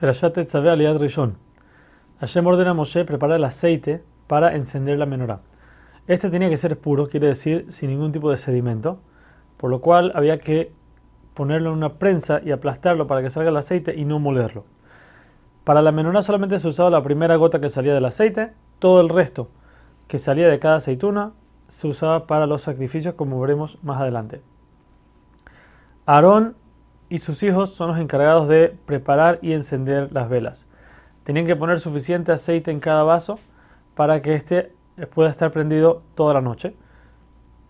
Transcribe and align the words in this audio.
Perashat 0.00 0.34
Tetzaveh 0.34 0.70
Aliad 0.70 0.96
Rishon. 0.96 1.34
Hashem 2.20 2.46
ordena 2.46 2.70
a 2.70 2.74
Moshe 2.74 3.04
preparar 3.04 3.36
el 3.36 3.44
aceite 3.44 4.04
para 4.28 4.54
encender 4.54 4.96
la 4.96 5.06
menorá. 5.06 5.40
Este 6.06 6.30
tenía 6.30 6.48
que 6.48 6.56
ser 6.56 6.78
puro, 6.78 7.08
quiere 7.08 7.26
decir 7.26 7.66
sin 7.68 7.90
ningún 7.90 8.12
tipo 8.12 8.30
de 8.30 8.36
sedimento, 8.36 9.00
por 9.56 9.70
lo 9.70 9.80
cual 9.80 10.12
había 10.14 10.38
que 10.38 10.72
ponerlo 11.34 11.70
en 11.70 11.78
una 11.78 11.94
prensa 11.94 12.40
y 12.44 12.52
aplastarlo 12.52 13.08
para 13.08 13.22
que 13.22 13.30
salga 13.30 13.50
el 13.50 13.56
aceite 13.56 13.96
y 13.96 14.04
no 14.04 14.20
molerlo. 14.20 14.66
Para 15.64 15.82
la 15.82 15.90
menorá 15.90 16.22
solamente 16.22 16.60
se 16.60 16.68
usaba 16.68 16.90
la 16.90 17.02
primera 17.02 17.34
gota 17.34 17.60
que 17.60 17.68
salía 17.68 17.92
del 17.92 18.04
aceite, 18.04 18.52
todo 18.78 19.00
el 19.00 19.08
resto 19.08 19.48
que 20.06 20.18
salía 20.18 20.48
de 20.48 20.60
cada 20.60 20.76
aceituna 20.76 21.32
se 21.66 21.88
usaba 21.88 22.28
para 22.28 22.46
los 22.46 22.62
sacrificios 22.62 23.14
como 23.14 23.40
veremos 23.40 23.78
más 23.82 24.00
adelante. 24.00 24.42
Aarón 26.06 26.54
y 27.08 27.18
sus 27.18 27.42
hijos 27.42 27.74
son 27.74 27.88
los 27.88 27.98
encargados 27.98 28.48
de 28.48 28.76
preparar 28.86 29.38
y 29.42 29.52
encender 29.52 30.12
las 30.12 30.28
velas. 30.28 30.66
Tenían 31.24 31.46
que 31.46 31.56
poner 31.56 31.80
suficiente 31.80 32.32
aceite 32.32 32.70
en 32.70 32.80
cada 32.80 33.02
vaso 33.02 33.38
para 33.94 34.22
que 34.22 34.34
éste 34.34 34.72
pueda 35.14 35.30
estar 35.30 35.50
prendido 35.52 36.02
toda 36.14 36.34
la 36.34 36.40
noche. 36.40 36.74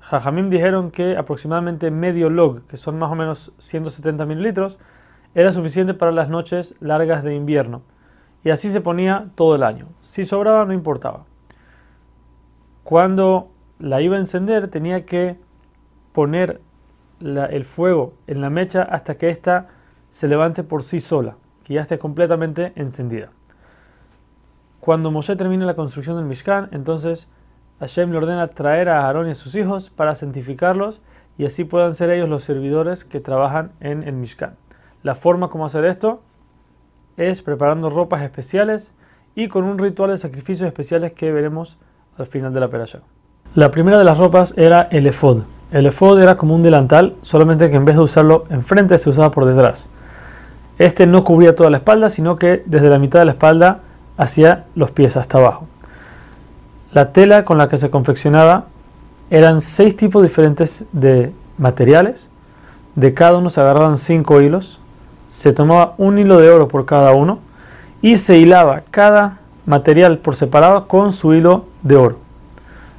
Jajamim 0.00 0.50
dijeron 0.50 0.90
que 0.90 1.16
aproximadamente 1.16 1.90
medio 1.90 2.30
log, 2.30 2.66
que 2.66 2.76
son 2.76 2.98
más 2.98 3.10
o 3.10 3.14
menos 3.14 3.52
170 3.58 4.26
mililitros, 4.26 4.78
era 5.34 5.50
suficiente 5.50 5.94
para 5.94 6.12
las 6.12 6.28
noches 6.28 6.74
largas 6.80 7.24
de 7.24 7.34
invierno. 7.34 7.82
Y 8.44 8.50
así 8.50 8.70
se 8.70 8.80
ponía 8.80 9.30
todo 9.34 9.56
el 9.56 9.62
año. 9.62 9.88
Si 10.02 10.24
sobraba 10.24 10.64
no 10.64 10.72
importaba. 10.72 11.24
Cuando 12.84 13.50
la 13.78 14.02
iba 14.02 14.16
a 14.16 14.20
encender 14.20 14.68
tenía 14.68 15.06
que 15.06 15.38
poner 16.12 16.60
el 17.20 17.64
fuego 17.64 18.14
en 18.26 18.40
la 18.40 18.50
mecha 18.50 18.82
hasta 18.82 19.16
que 19.16 19.30
ésta 19.30 19.68
se 20.10 20.28
levante 20.28 20.62
por 20.62 20.82
sí 20.82 21.00
sola, 21.00 21.36
que 21.64 21.74
ya 21.74 21.80
esté 21.82 21.98
completamente 21.98 22.72
encendida. 22.76 23.30
Cuando 24.80 25.10
Moshe 25.10 25.34
termine 25.36 25.64
la 25.64 25.74
construcción 25.74 26.16
del 26.16 26.26
Mishkan, 26.26 26.68
entonces 26.72 27.26
Hashem 27.80 28.10
le 28.10 28.18
ordena 28.18 28.48
traer 28.48 28.88
a 28.88 29.06
Aarón 29.06 29.28
y 29.28 29.30
a 29.30 29.34
sus 29.34 29.54
hijos 29.54 29.90
para 29.90 30.14
santificarlos 30.14 31.00
y 31.38 31.46
así 31.46 31.64
puedan 31.64 31.94
ser 31.94 32.10
ellos 32.10 32.28
los 32.28 32.44
servidores 32.44 33.04
que 33.04 33.20
trabajan 33.20 33.72
en 33.80 34.02
el 34.02 34.14
Mishkan. 34.14 34.56
La 35.02 35.14
forma 35.14 35.48
como 35.48 35.66
hacer 35.66 35.84
esto 35.84 36.22
es 37.16 37.42
preparando 37.42 37.90
ropas 37.90 38.22
especiales 38.22 38.92
y 39.34 39.48
con 39.48 39.64
un 39.64 39.78
ritual 39.78 40.10
de 40.10 40.18
sacrificios 40.18 40.66
especiales 40.66 41.12
que 41.12 41.32
veremos 41.32 41.78
al 42.16 42.26
final 42.26 42.52
de 42.52 42.60
la 42.60 42.68
perashá. 42.68 43.00
La 43.54 43.70
primera 43.70 43.98
de 43.98 44.04
las 44.04 44.18
ropas 44.18 44.54
era 44.56 44.82
el 44.82 45.06
efod. 45.06 45.42
El 45.74 45.86
efod 45.86 46.20
era 46.20 46.36
como 46.36 46.54
un 46.54 46.62
delantal, 46.62 47.16
solamente 47.22 47.68
que 47.68 47.74
en 47.74 47.84
vez 47.84 47.96
de 47.96 48.02
usarlo 48.02 48.44
enfrente 48.48 48.96
se 48.96 49.10
usaba 49.10 49.32
por 49.32 49.44
detrás. 49.44 49.88
Este 50.78 51.04
no 51.04 51.24
cubría 51.24 51.56
toda 51.56 51.68
la 51.68 51.78
espalda, 51.78 52.10
sino 52.10 52.36
que 52.36 52.62
desde 52.64 52.88
la 52.88 53.00
mitad 53.00 53.18
de 53.18 53.24
la 53.24 53.32
espalda 53.32 53.80
hacia 54.16 54.66
los 54.76 54.92
pies 54.92 55.16
hasta 55.16 55.38
abajo. 55.38 55.66
La 56.92 57.10
tela 57.10 57.44
con 57.44 57.58
la 57.58 57.68
que 57.68 57.76
se 57.76 57.90
confeccionaba 57.90 58.66
eran 59.30 59.60
seis 59.60 59.96
tipos 59.96 60.22
diferentes 60.22 60.84
de 60.92 61.32
materiales. 61.58 62.28
De 62.94 63.12
cada 63.12 63.38
uno 63.38 63.50
se 63.50 63.60
agarraban 63.60 63.96
cinco 63.96 64.40
hilos. 64.40 64.78
Se 65.28 65.52
tomaba 65.52 65.94
un 65.98 66.20
hilo 66.20 66.38
de 66.38 66.50
oro 66.50 66.68
por 66.68 66.86
cada 66.86 67.14
uno 67.14 67.40
y 68.00 68.18
se 68.18 68.38
hilaba 68.38 68.82
cada 68.92 69.38
material 69.66 70.18
por 70.18 70.36
separado 70.36 70.86
con 70.86 71.10
su 71.10 71.34
hilo 71.34 71.64
de 71.82 71.96
oro. 71.96 72.18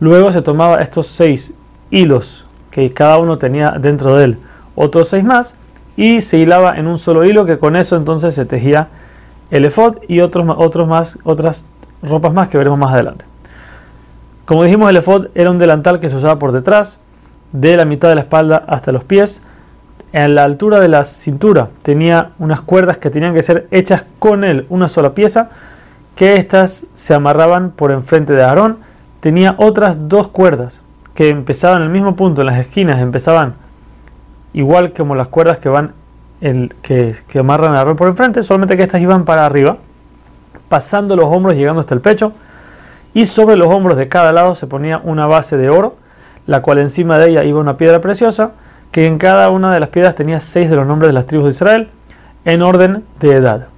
Luego 0.00 0.32
se 0.32 0.42
tomaba 0.42 0.82
estos 0.82 1.06
seis 1.06 1.54
hilos 1.92 2.42
que 2.76 2.92
cada 2.92 3.16
uno 3.16 3.38
tenía 3.38 3.70
dentro 3.70 4.16
de 4.16 4.24
él 4.24 4.38
otros 4.74 5.08
seis 5.08 5.24
más 5.24 5.54
y 5.96 6.20
se 6.20 6.36
hilaba 6.36 6.76
en 6.76 6.86
un 6.86 6.98
solo 6.98 7.24
hilo 7.24 7.46
que 7.46 7.56
con 7.56 7.74
eso 7.74 7.96
entonces 7.96 8.34
se 8.34 8.44
tejía 8.44 8.88
el 9.50 9.64
efod 9.64 9.96
y 10.08 10.20
otros, 10.20 10.46
otros 10.58 10.86
más, 10.86 11.18
otras 11.24 11.64
ropas 12.02 12.34
más 12.34 12.48
que 12.48 12.58
veremos 12.58 12.78
más 12.78 12.92
adelante. 12.92 13.24
Como 14.44 14.62
dijimos, 14.62 14.90
el 14.90 14.96
efod 14.98 15.28
era 15.34 15.50
un 15.50 15.56
delantal 15.56 16.00
que 16.00 16.10
se 16.10 16.16
usaba 16.16 16.38
por 16.38 16.52
detrás, 16.52 16.98
de 17.50 17.78
la 17.78 17.86
mitad 17.86 18.10
de 18.10 18.16
la 18.16 18.20
espalda 18.20 18.62
hasta 18.68 18.92
los 18.92 19.04
pies. 19.04 19.40
En 20.12 20.34
la 20.34 20.44
altura 20.44 20.78
de 20.78 20.88
la 20.88 21.04
cintura 21.04 21.70
tenía 21.82 22.32
unas 22.38 22.60
cuerdas 22.60 22.98
que 22.98 23.08
tenían 23.08 23.32
que 23.32 23.42
ser 23.42 23.68
hechas 23.70 24.04
con 24.18 24.44
él, 24.44 24.66
una 24.68 24.88
sola 24.88 25.14
pieza, 25.14 25.48
que 26.14 26.36
estas 26.36 26.84
se 26.92 27.14
amarraban 27.14 27.70
por 27.70 27.90
enfrente 27.90 28.34
de 28.34 28.44
Aarón. 28.44 28.76
Tenía 29.20 29.54
otras 29.56 30.10
dos 30.10 30.28
cuerdas 30.28 30.82
que 31.16 31.30
empezaban 31.30 31.78
en 31.78 31.84
el 31.84 31.92
mismo 31.92 32.14
punto, 32.14 32.42
en 32.42 32.46
las 32.46 32.58
esquinas, 32.58 33.00
empezaban 33.00 33.54
igual 34.52 34.92
como 34.92 35.14
las 35.16 35.28
cuerdas 35.28 35.58
que 35.58 35.68
van 35.68 35.94
el, 36.40 36.74
que, 36.82 37.16
que 37.26 37.38
amarran 37.38 37.74
a 37.74 37.78
Aarón 37.78 37.96
por 37.96 38.06
enfrente, 38.06 38.42
solamente 38.42 38.76
que 38.76 38.82
estas 38.82 39.00
iban 39.00 39.24
para 39.24 39.46
arriba, 39.46 39.78
pasando 40.68 41.16
los 41.16 41.24
hombros, 41.24 41.56
llegando 41.56 41.80
hasta 41.80 41.94
el 41.94 42.02
pecho, 42.02 42.32
y 43.14 43.24
sobre 43.24 43.56
los 43.56 43.68
hombros 43.68 43.96
de 43.96 44.08
cada 44.08 44.30
lado 44.32 44.54
se 44.54 44.66
ponía 44.66 45.00
una 45.02 45.26
base 45.26 45.56
de 45.56 45.70
oro, 45.70 45.96
la 46.46 46.60
cual 46.60 46.78
encima 46.78 47.18
de 47.18 47.30
ella 47.30 47.44
iba 47.44 47.60
una 47.60 47.78
piedra 47.78 48.00
preciosa, 48.02 48.52
que 48.92 49.06
en 49.06 49.16
cada 49.16 49.48
una 49.48 49.72
de 49.72 49.80
las 49.80 49.88
piedras 49.88 50.14
tenía 50.14 50.38
seis 50.38 50.68
de 50.68 50.76
los 50.76 50.86
nombres 50.86 51.08
de 51.08 51.14
las 51.14 51.26
tribus 51.26 51.46
de 51.46 51.50
Israel, 51.50 51.88
en 52.44 52.60
orden 52.60 53.04
de 53.20 53.32
edad. 53.32 53.68